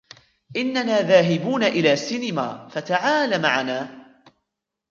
اننا 0.55 1.01
ذاهبون 1.01 1.63
إلى 1.63 1.95
سينما، 1.95 2.67
فتعال 2.73 3.41
معنا. 3.41 3.99